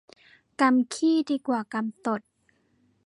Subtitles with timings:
[0.61, 2.21] กำขี้ดีกว่ากำตด